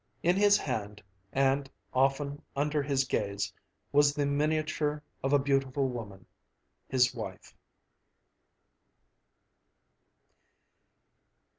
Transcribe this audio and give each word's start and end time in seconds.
In 0.23 0.35
his 0.35 0.57
hand, 0.57 1.03
and 1.31 1.69
often 1.93 2.41
under 2.55 2.81
his 2.81 3.03
gaze, 3.03 3.53
was 3.91 4.15
the 4.15 4.25
miniature 4.25 5.03
of 5.21 5.31
a 5.31 5.37
beautiful 5.37 5.89
woman 5.89 6.25
his 6.87 7.13
wife. 7.13 7.53